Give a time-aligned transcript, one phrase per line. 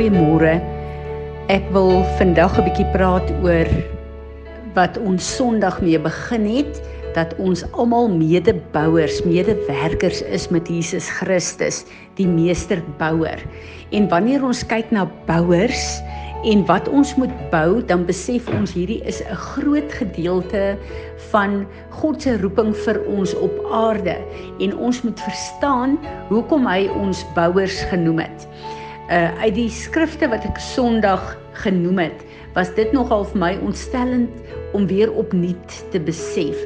[0.00, 0.56] Goeiemôre.
[1.52, 3.68] Ek wil vandag 'n bietjie praat oor
[4.72, 6.80] wat ons Sondag mee begin het
[7.12, 11.84] dat ons almal medebouers, medewerkers is met Jesus Christus,
[12.16, 13.44] die meesterbouer.
[13.92, 16.00] En wanneer ons kyk na bouers
[16.48, 20.80] en wat ons moet bou, dan besef ons hierdie is 'n groot gedeelte
[21.28, 24.16] van God se roeping vir ons op aarde
[24.64, 26.00] en ons moet verstaan
[26.32, 28.48] hoekom hy ons bouers genoem het
[29.10, 32.24] uh uit die skrifte wat ek Sondag genoem het,
[32.54, 34.30] was dit nogal vir my ontstellend
[34.72, 36.56] om weer opnuut te besef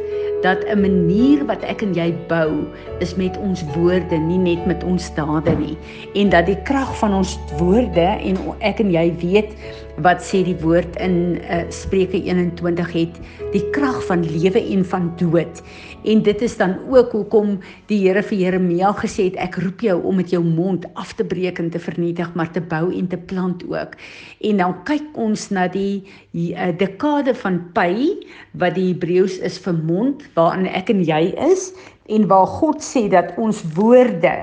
[0.44, 2.68] dat 'n manier wat ek en jy bou
[3.00, 5.76] is met ons woorde, nie net met ons dade nie.
[6.14, 9.56] En dat die krag van ons woorde en ek en jy weet
[10.04, 13.14] wat sê die woord in uh, Spreuke 21 het
[13.52, 15.62] die krag van lewe en van dood.
[16.04, 17.54] En dit is dan ook hoekom
[17.88, 21.24] die Here vir Jeremia gesê het ek roep jou om met jou mond af te
[21.24, 23.96] breek en te vernietig, maar te bou en te plant ook.
[24.44, 28.12] En dan kyk ons na die uh, dekade van Pai
[28.60, 31.70] wat die Hebreëus is vir mond waarin ek en jy is
[32.12, 34.34] en waar God sê dat ons woorde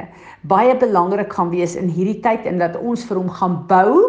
[0.50, 4.02] baie belangrik gaan wees in hierdie tyd en dat ons vir hom gaan bou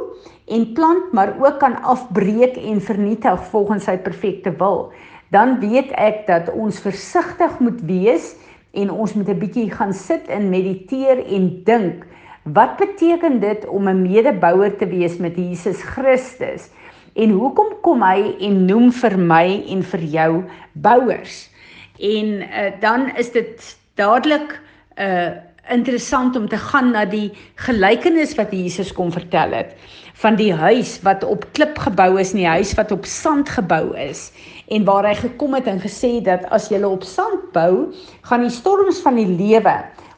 [0.48, 4.88] en plant maar ook kan afbreek en vernietig volgens sy perfekte wil.
[5.32, 8.34] Dan weet ek dat ons versigtig moet wees
[8.76, 12.04] en ons moet 'n bietjie gaan sit en mediteer en dink.
[12.42, 16.68] Wat beteken dit om 'n medebouer te wees met Jesus Christus?
[17.14, 21.50] En hoekom kom hy en noem vir my en vir jou bouers?
[21.98, 24.60] En uh, dan is dit dadelik
[24.96, 25.32] 'n uh, eh,
[25.70, 27.30] interessant om te gaan na die
[27.62, 29.76] gelykenis wat Jesus kom vertel het
[30.22, 34.30] van die huis wat op klip gebou is, nie huis wat op sand gebou is
[34.70, 37.90] en waar hy gekom het en gesê dat as jy op sand bou,
[38.28, 39.74] gaan die storms van die lewe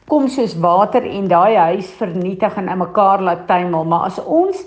[0.09, 4.61] kom soos water en daai huis vernietig en in mekaar laat tuimel, maar as ons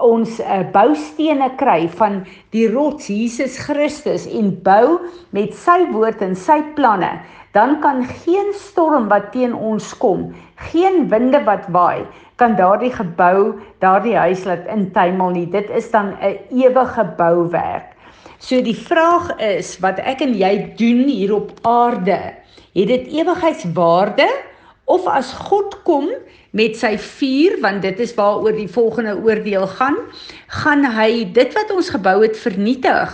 [0.00, 2.22] ons uh, boustene kry van
[2.54, 5.00] die rots Jesus Christus en bou
[5.36, 7.18] met sy woord en sy planne
[7.52, 10.28] dan kan geen storm wat teen ons kom,
[10.70, 12.06] geen winde wat waai,
[12.38, 15.46] kan daardie gebou, daardie huis laat intuimel nie.
[15.50, 17.96] Dit is dan 'n ewige bouwerk.
[18.38, 22.18] So die vraag is wat ek en jy doen hier op aarde,
[22.72, 24.28] het dit ewigheidswaarde
[24.90, 26.08] of as God kom
[26.56, 29.98] met sy vuur want dit is waaroor die volgende oordeel gaan,
[30.60, 33.12] gaan hy dit wat ons gebou het vernietig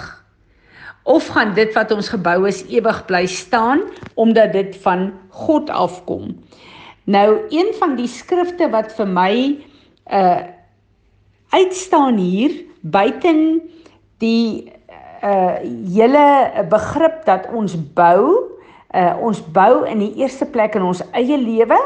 [1.07, 3.85] of gaan dit wat ons gebou is ewig bly staan
[4.19, 6.33] omdat dit van God afkom.
[7.07, 9.33] Nou een van die skrifte wat vir my
[10.11, 10.39] uh
[11.55, 12.51] uitstaan hier
[12.83, 13.61] buiten
[14.19, 14.73] die
[15.23, 15.63] uh
[15.95, 16.27] hele
[16.69, 18.56] begrip dat ons bou,
[18.97, 21.79] uh ons bou in die eerste plek in ons eie lewe,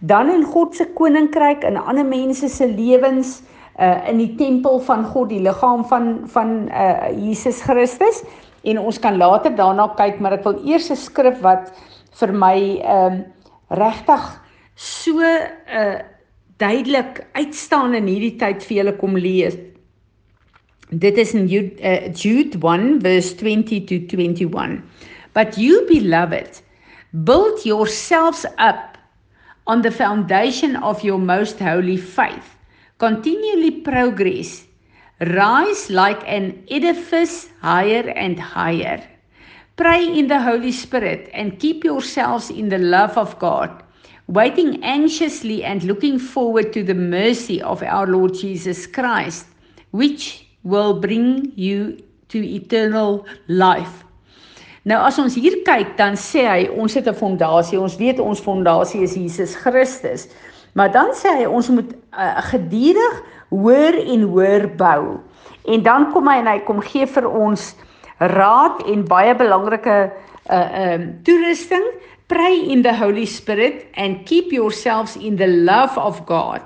[0.00, 3.42] dan in God se koninkryk en ander mense se lewens
[3.80, 8.22] uh in die tempel van God, die liggaam van van uh Jesus Christus
[8.64, 11.72] en ons kan later daarna kyk, maar ek wil eers 'n skrif wat
[12.20, 13.24] vir my ehm um,
[13.70, 14.24] regtig
[14.74, 15.98] so uh,
[16.56, 19.56] duidelik uitstaan in hierdie tyd vir julle kom lees.
[20.90, 24.82] Dit is in Jude, uh, Jude 1 verse 20 to 21.
[25.34, 26.60] But you beloved,
[27.24, 28.96] build yourselves up
[29.66, 32.56] on the foundation of your most holy faith.
[32.98, 34.64] Continually progress
[35.20, 39.02] Rise like an edifice higher and higher.
[39.76, 43.82] Pray in the Holy Spirit and keep yourselves in the love of God,
[44.26, 49.46] waiting anxiously and looking forward to the mercy of our Lord Jesus Christ,
[49.92, 54.03] which will bring you to eternal life.
[54.84, 57.80] Nou as ons hier kyk, dan sê hy ons het 'n fondasie.
[57.80, 60.28] Ons weet ons fondasie is Jesus Christus.
[60.74, 65.20] Maar dan sê hy ons moet uh, gedurig hoër en hoër bou.
[65.64, 67.74] En dan kom hy en hy kom gee vir ons
[68.18, 70.12] raad en baie belangrike
[70.50, 71.84] uh um toerusting.
[72.26, 76.60] Pray in the Holy Spirit and keep yourselves in the love of God.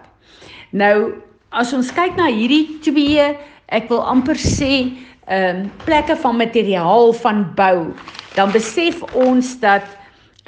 [0.71, 3.37] Nou as ons kyk na hierdie twee,
[3.69, 4.91] ek wil amper sê
[5.29, 7.93] um plekke van materiaal van bou,
[8.35, 9.85] dan besef ons dat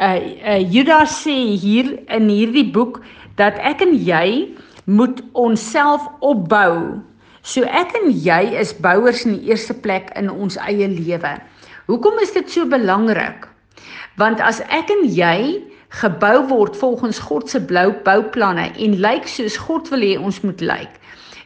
[0.00, 3.02] uh, uh Judas sê hier in hierdie boek
[3.36, 4.50] dat ek en jy
[4.84, 7.00] moet onsself opbou.
[7.42, 11.36] So ek en jy is bouers in die eerste plek in ons eie lewe.
[11.88, 13.48] Hoekom is dit so belangrik?
[14.20, 15.60] Want as ek en jy
[16.00, 20.60] gebou word volgens God se blou bouplanne en lyk soos God wil hê ons moet
[20.62, 20.92] lyk,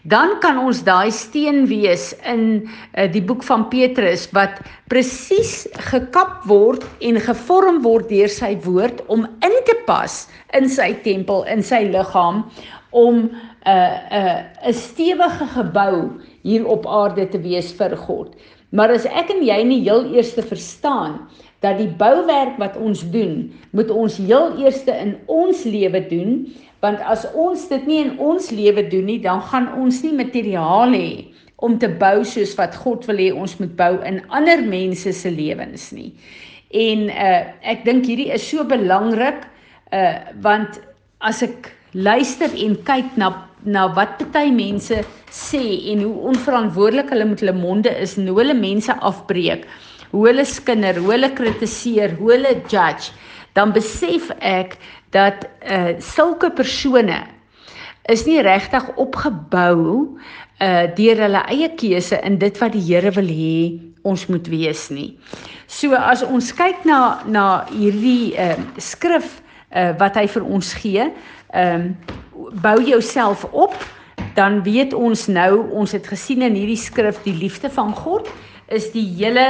[0.04, 4.60] dan kan ons daai steen wees in uh, die boek van Petrus wat
[4.92, 10.92] presies gekap word en gevorm word deur sy woord om in te pas in sy
[11.04, 12.44] tempel, in sy liggaam
[12.92, 13.30] om
[13.64, 18.36] 'n 'n 'n stewige gebou hier op aarde te wees vir God.
[18.74, 21.20] Maar as ek en jy nie heel eerste verstaan
[21.60, 26.44] dat die bouwerk wat ons doen, moet ons heel eerste in ons lewe doen,
[26.84, 30.92] want as ons dit nie in ons lewe doen nie, dan gaan ons nie materiaal
[30.92, 31.08] hê
[31.64, 35.32] om te bou soos wat God wil hê ons moet bou in ander mense se
[35.32, 36.10] lewens nie.
[36.74, 37.40] En uh
[37.74, 39.46] ek dink hierdie is so belangrik
[39.94, 40.80] uh want
[41.24, 43.30] as ek luister en kyk na
[43.64, 44.98] na wat party mense
[45.32, 49.64] sê en hoe onverantwoordelik hulle met hulle monde is en hoe hulle mense afbreek,
[50.12, 53.14] hoe hulle skinder, hoe hulle kritiseer, hoe hulle judge,
[53.56, 54.76] dan besef ek
[55.14, 57.22] dat uh sulke persone
[58.12, 59.78] is nie regtig opgebou
[60.60, 64.90] uh deur hulle eie keuse in dit wat die Here wil hê ons moet wees
[64.92, 65.14] nie.
[65.66, 69.40] So as ons kyk na na hierdie uh skrif
[69.72, 71.08] uh wat hy vir ons gee,
[71.54, 71.94] ehm um,
[72.62, 73.74] bou jouself op,
[74.34, 78.26] dan weet ons nou, ons het gesien in hierdie skrif die liefde van God
[78.74, 79.44] is die hele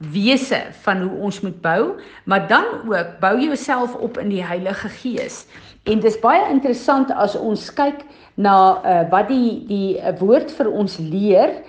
[0.00, 4.88] wese van hoe ons moet bou, maar dan ook bou jouself op in die Heilige
[4.88, 5.44] Gees.
[5.84, 8.04] En dis baie interessant as ons kyk
[8.40, 11.60] na uh, wat die die uh, woord vir ons leer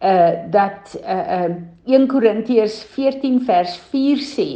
[0.00, 4.48] uh dat uh, uh 1 Korintiërs 14 vers 4 sê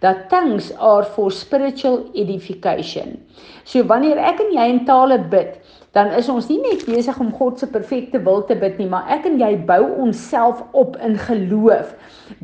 [0.00, 3.16] dat tongues are for spiritual edification.
[3.64, 5.56] So wanneer ek en jy in tale bid,
[5.96, 9.08] dan is ons nie net besig om God se perfekte wil te bid nie, maar
[9.14, 11.94] ek en jy bou onsself op in geloof.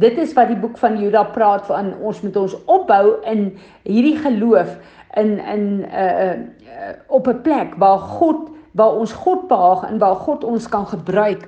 [0.00, 3.50] Dit is wat die boek van Juda praat van ons moet ons opbou in
[3.84, 4.72] hierdie geloof
[5.20, 10.16] in in uh, uh op 'n plek waar God waar ons God behaag en waar
[10.16, 11.44] God ons kan gebruik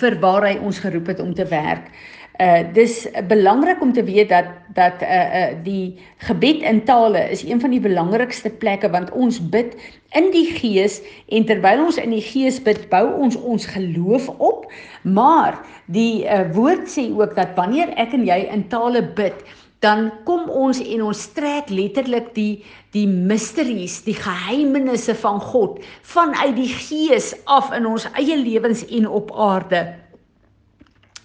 [0.00, 1.90] vir waar hy ons geroep het om te werk.
[2.36, 4.44] Uh dis belangrik om te weet dat
[4.76, 5.96] dat uh uh die
[6.28, 9.72] gebed in tale is een van die belangrikste plekke want ons bid
[10.12, 11.00] in die gees
[11.32, 14.68] en terwyl ons in die gees bid bou ons ons geloof op
[15.02, 15.56] maar
[15.86, 19.40] die uh woord sê ook dat wanneer ek en jy in tale bid
[19.84, 22.64] dan kom ons en ons trek letterlik die
[22.96, 29.08] die mysteries, die geheimenisse van God vanuit die gees af in ons eie lewens en
[29.08, 29.82] op aarde.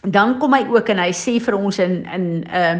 [0.02, 2.76] Dan kom hy ook en hy sê vir ons in in 'n uh,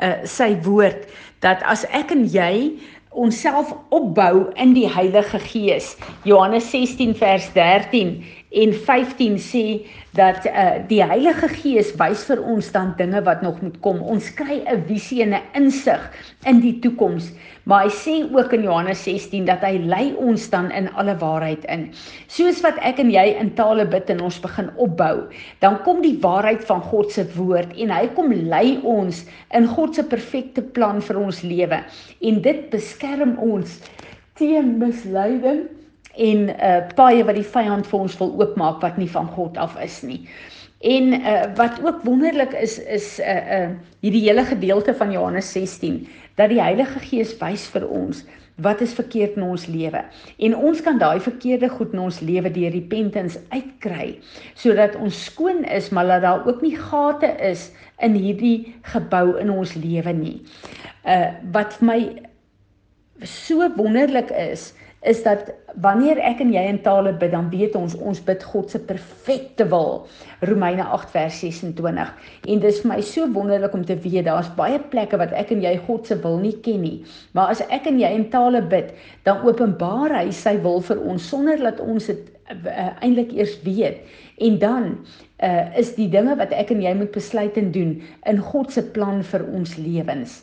[0.00, 1.08] uh, sy woord
[1.40, 2.78] dat as ek en jy
[3.12, 5.96] onsself opbou in die Heilige Gees.
[6.24, 9.64] Johannes 16 vers 13 en 15 sê
[10.12, 14.02] dat uh, die Heilige Gees wys vir ons dan dinge wat nog moet kom.
[14.04, 16.02] Ons kry 'n visie en 'n insig
[16.44, 17.32] in die toekoms.
[17.64, 21.64] Maar hy sê ook in Johannes 16 dat hy lei ons dan in alle waarheid
[21.64, 21.90] in.
[22.26, 25.28] Soos wat ek en jy in tale bid en ons begin opbou,
[25.60, 29.24] dan kom die waarheid van God se woord en hy kom lei ons
[29.54, 31.84] in God se perfekte plan vir ons lewe.
[32.20, 33.80] En dit beskerm ons
[34.34, 35.68] teen misleiding
[36.16, 39.76] en uh paaie wat die vyand vir ons wil oopmaak wat nie van God af
[39.80, 40.20] is nie.
[40.80, 46.08] En uh wat ook wonderlik is is uh uh hierdie hele gedeelte van Johannes 16
[46.36, 48.24] dat die Heilige Gees wys vir ons
[48.62, 50.02] wat is verkeerd in ons lewe
[50.38, 54.18] en ons kan daai verkeerde goed in ons lewe deur repentance uitkry
[54.54, 57.70] sodat ons skoon is maar dat daar ook nie gate is
[58.02, 60.36] in hierdie gebou in ons lewe nie.
[61.06, 62.00] Uh wat vir my
[63.24, 65.50] so wonderlik is is dat
[65.82, 69.66] wanneer ek en jy in tale bid, dan weet ons ons bid God se perfekte
[69.70, 70.04] wil.
[70.46, 72.12] Romeine 8 vers 26.
[72.52, 75.64] En dis vir my so wonderlik om te weet daar's baie plekke wat ek en
[75.64, 76.98] jy God se wil nie ken nie.
[77.34, 78.92] Maar as ek en jy in tale bid,
[79.26, 84.02] dan openbaar hy sy wil vir ons sonder dat ons dit uh, eintlik eers weet.
[84.42, 84.90] En dan
[85.42, 87.96] uh, is die dinge wat ek en jy moet besluit en doen
[88.30, 90.42] in God se plan vir ons lewens.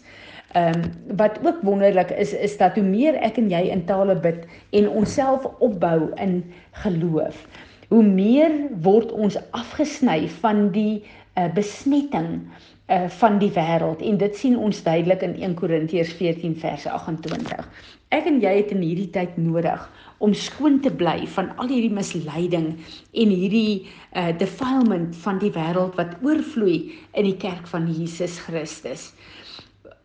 [0.57, 4.15] Ehm um, wat ook wonderlik is is dat hoe meer ek en jy in tale
[4.17, 6.41] bid en onsself opbou in
[6.81, 7.45] geloof,
[7.87, 11.03] hoe meer word ons afgesny van die
[11.37, 12.41] uh, besmetting
[12.89, 17.69] uh, van die wêreld en dit sien ons duidelik in 1 Korintiërs 14 vers 28.
[18.09, 19.85] Ek en jy het in hierdie tyd nodig
[20.17, 22.71] om skoon te bly van al hierdie misleiding
[23.13, 23.85] en hierdie
[24.17, 29.11] uh, defilement van die wêreld wat oorvloei in die kerk van Jesus Christus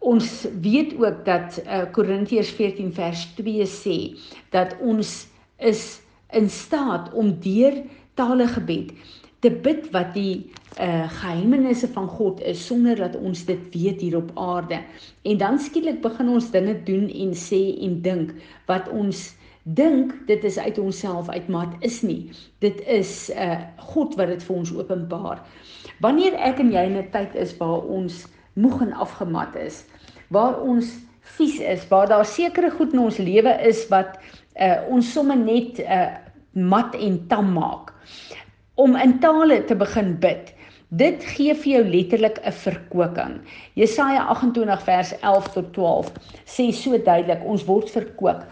[0.04, 3.99] ons weet ook dat uh, Korintiërs 14 vers 2 sê
[4.52, 5.12] dat ons
[5.58, 5.84] is
[6.37, 7.80] in staat om deur
[8.18, 8.92] tale gebed
[9.44, 14.16] te bid wat die uh, geheimenisse van God is sonder dat ons dit weet hier
[14.16, 14.80] op aarde.
[15.23, 18.32] En dan skielik begin ons dinge doen en sê en dink
[18.70, 19.26] wat ons
[19.64, 22.23] dink dit is uit onsself uit maar dit is nie.
[22.64, 23.61] Dit is uh,
[23.92, 25.44] God wat dit vir ons openbaar.
[26.04, 29.84] Wanneer ek en jy in 'n tyd is waar ons moeg en afgemat is,
[30.35, 30.91] waar ons
[31.38, 34.19] vies is, waar daar sekere goed in ons lewe is wat
[34.61, 36.12] uh ons somme net uh
[36.55, 37.93] mat en tam maak.
[38.75, 40.53] Om in tale te begin bid.
[40.95, 43.41] Dit gee vir jou letterlik 'n verkoeking.
[43.75, 46.12] Jesaja 28 vers 11 tot 12
[46.47, 48.45] sê so duidelik, ons word verkoop.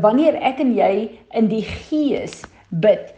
[0.00, 3.14] Wanneer ek en jy in die gees bid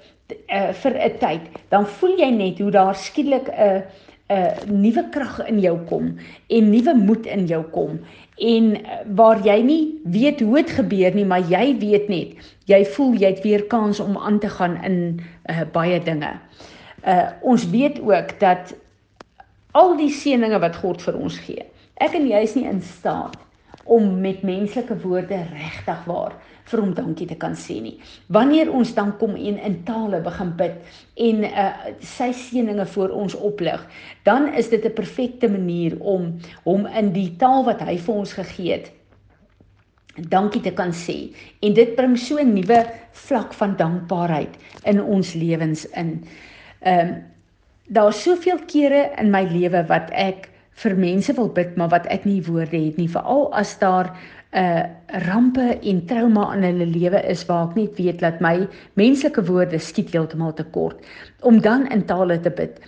[0.49, 3.85] uh, vir 'n tyd, dan voel jy net hoe daar skielik 'n
[4.31, 6.15] 'n nuwe krag in jou kom
[6.49, 7.99] en nuwe moed in jou kom
[8.39, 12.39] en uh, waar jy nie weet hoe dit gebeur nie, maar jy weet net,
[12.71, 15.21] jy voel jy het weer kans om aan te gaan in
[15.51, 16.33] uh, baie dinge.
[17.01, 18.75] Uh ons weet ook dat
[19.73, 21.65] al die seëninge wat God vir ons gee.
[21.97, 23.39] Ek en jy is nie in staat
[23.91, 26.37] om met menslike woorde regtig waar
[26.71, 27.97] vir hom dankie te kan sê nie.
[28.31, 30.77] Wanneer ons dan kom en in tale begin bid
[31.27, 31.67] en uh,
[31.99, 33.83] sy seëninge vir ons oplig,
[34.29, 38.33] dan is dit 'n perfekte manier om hom in die taal wat hy vir ons
[38.33, 38.93] gegee het
[40.29, 41.33] dankie te kan sê
[41.63, 44.55] en dit bring so 'n nuwe vlak van dankbaarheid
[44.85, 46.25] in ons lewens in.
[46.83, 47.31] Ehm um,
[47.91, 50.50] daar's soveel kere in my lewe wat ek
[50.83, 54.15] vir mense wil bid maar wat ek nie woorde het nie veral as daar
[54.51, 54.85] 'n uh,
[55.31, 58.67] rampe en trauma in hulle lewe is waar ek net weet dat my
[58.99, 60.99] menslike woorde skiet heeltemal te kort
[61.47, 62.81] om dan in tale te bid.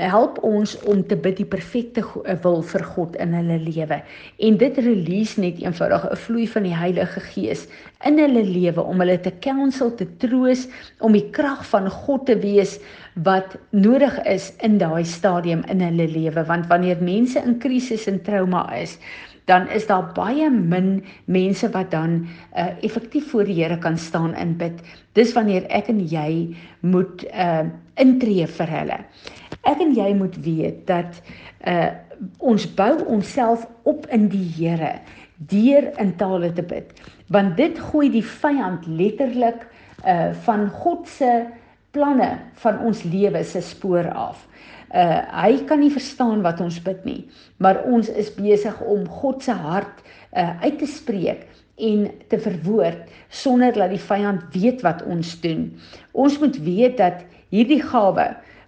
[0.00, 4.00] Help ons om te bid die perfekte uh, wil vir God in hulle lewe.
[4.40, 7.68] En dit release net eenvoudig 'n vloei van die Heilige Gees
[8.08, 10.64] in hulle lewe om hulle te counsel te troos
[11.00, 12.80] om die krag van God te wees
[13.14, 18.22] wat nodig is in daai stadium in hulle lewe want wanneer mense in krisis en
[18.22, 18.98] trauma is
[19.44, 22.26] dan is daar baie min mense wat dan
[22.56, 24.80] uh, effektief voor die Here kan staan in bid.
[25.12, 27.66] Dis wanneer ek en jy moet uh
[28.00, 28.98] intree vir hulle.
[29.68, 31.20] Ek en jy moet weet dat
[31.66, 31.90] uh
[32.38, 35.00] ons bou onsself op in die Here
[35.50, 36.94] deur in tale te bid.
[37.34, 39.66] Want dit gooi die vyand letterlik
[40.06, 41.32] uh van God se
[41.92, 44.46] planne van ons lewe se spoor af.
[44.92, 47.22] Uh hy kan nie verstaan wat ons bid nie
[47.62, 50.02] maar ons is besig om God se hart
[50.34, 51.46] uh uit te spreek
[51.82, 55.70] en te verwoord sonder dat die vyand weet wat ons doen.
[56.12, 57.22] Ons moet weet dat
[57.54, 58.26] hierdie gawe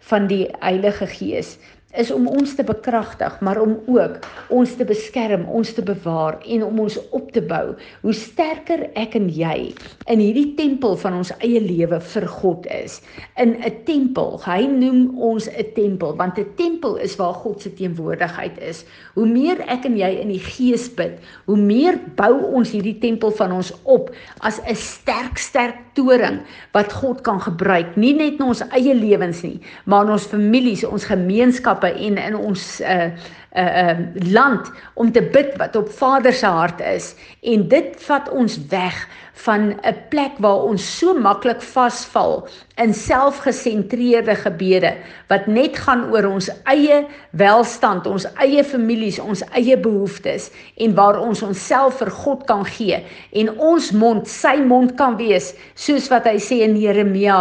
[0.09, 1.57] van die Heilige Gees
[1.97, 6.65] is om ons te bekragtig, maar om ook ons te beskerm, ons te bewaar en
[6.65, 7.75] om ons op te bou.
[8.03, 9.75] Hoe sterker ek en jy
[10.11, 13.01] in hierdie tempel van ons eie lewe vir God is,
[13.37, 14.41] in 'n tempel.
[14.45, 18.85] Hy noem ons 'n tempel want 'n tempel is waar God se teenwoordigheid is.
[19.15, 23.31] Hoe meer ek en jy in die gees bid, hoe meer bou ons hierdie tempel
[23.31, 24.11] van ons op
[24.41, 26.41] as 'n sterk sterk toring
[26.73, 30.85] wat God kan gebruik, nie net in ons eie lewens nie, maar in ons families,
[30.85, 33.11] ons gemeenskappe gemeenskappe en in ons uh
[33.53, 33.99] uh uh
[34.33, 37.15] land om te bid wat op Vader se hart is.
[37.43, 44.35] En dit vat ons weg van 'n plek waar ons so maklik vasval in selfgesentreerde
[44.35, 44.95] gebede
[45.27, 51.19] wat net gaan oor ons eie welstand, ons eie families, ons eie behoeftes en waar
[51.19, 52.99] ons onsself vir God kan gee
[53.33, 57.39] en ons mond sy mond kan wees soos wat hy sê in Jeremia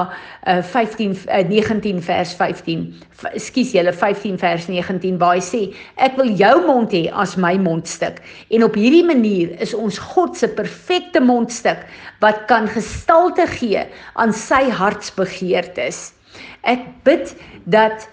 [0.48, 2.86] uh, 15 uh, 19 vers 15.
[3.34, 5.64] Ekskuus julle 15 vers 19 waar hy sê
[5.98, 8.22] ek wil jou mond hê as my mondstuk
[8.54, 11.83] en op hierdie manier is ons God se perfekte mondstuk
[12.20, 16.12] wat kan gestalte gee aan sy hartsbegeertes.
[16.64, 17.36] Ek bid
[17.66, 18.08] dat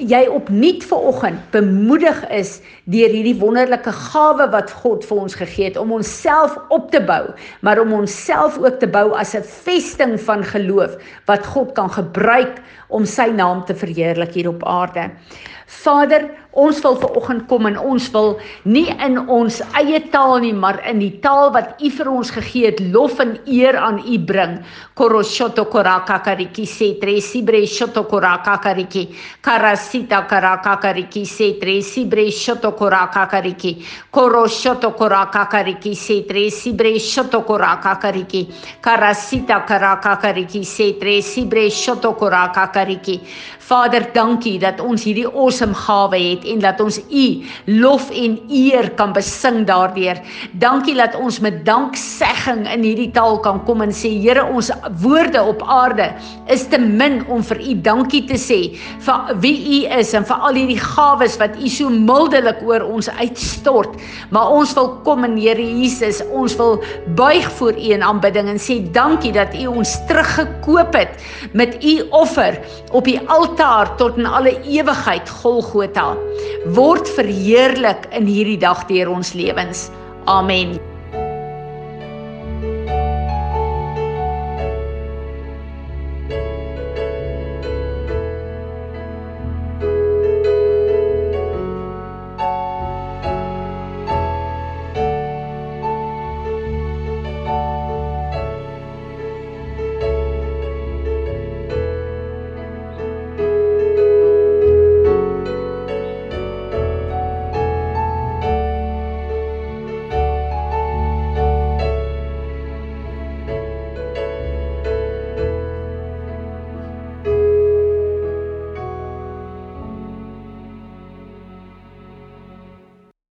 [0.00, 2.56] jy opnuut ver oggend bemoedig is
[2.90, 7.30] deur hierdie wonderlike gawe wat God vir ons gegee het om onsself op te bou,
[7.62, 10.96] maar om onsself ook te bou as 'n vesting van geloof
[11.26, 12.58] wat God kan gebruik
[12.88, 15.10] om sy naam te verheerlik hier op aarde.
[15.66, 18.34] Vader, ons wil ver oggend kom en ons wil
[18.64, 22.70] nie in ons eie taal nie, maar in die taal wat U vir ons gegee
[22.70, 24.60] het, lof en eer aan U bring.
[24.94, 29.08] Koroshoto koraka kariki setre sibre shoto koraka kariki
[29.42, 33.74] karasita karaka kariki setre sibre shoto koraka kariki
[34.14, 38.46] koroshoto koraka kariki setre sibre shoto koraka kariki
[38.80, 43.20] karasita karaka kariki setre sibre shoto koraka kariki
[43.64, 47.26] Vader, dankie dat ons hierdie awesome gawe het en dat ons U
[47.66, 50.20] lof en eer kan besing daardeur.
[50.62, 54.70] Dankie dat ons met danksegging in hierdie taal kan kom en sê Here, ons
[55.02, 56.06] woorde op aarde
[56.52, 58.60] is te min om vir U dankie te sê
[59.04, 63.10] vir wie U is en vir al hierdie gawes wat U so mildelik oor ons
[63.18, 63.98] uitstort.
[64.34, 66.78] Maar ons wil kom en Here Jesus, ons wil
[67.18, 71.20] buig voor U in aanbidding en sê dankie dat U ons teruggekoop het
[71.52, 72.58] met U offer
[72.92, 76.14] op die altaar tot in alle ewigheid Golgotha
[76.76, 79.88] word verheerlik in hierdie dag deur ons lewens.
[80.30, 80.78] Amen.